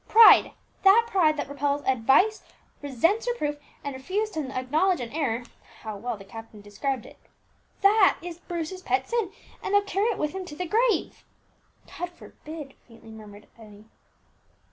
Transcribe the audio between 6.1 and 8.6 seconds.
the captain described it!) that is